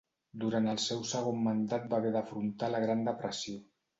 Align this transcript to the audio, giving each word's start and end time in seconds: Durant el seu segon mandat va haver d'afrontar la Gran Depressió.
Durant 0.43 0.69
el 0.71 0.79
seu 0.85 1.03
segon 1.09 1.43
mandat 1.49 1.85
va 1.91 1.99
haver 1.99 2.13
d'afrontar 2.17 2.73
la 2.77 2.83
Gran 2.87 3.07
Depressió. 3.11 3.63